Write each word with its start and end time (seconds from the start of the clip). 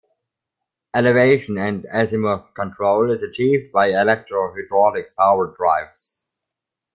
Elevation 0.95 1.59
and 1.59 1.85
azimuth 1.87 2.55
control 2.55 3.11
is 3.11 3.21
achieved 3.21 3.71
by 3.71 3.89
electro-hydraulic 3.89 5.15
power 5.15 5.55
drives. 5.55 6.25